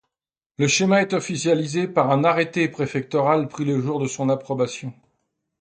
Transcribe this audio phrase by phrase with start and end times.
[0.57, 4.91] Le schéma est officialisé par un arrêté préfectoral pris le jour de son approbation.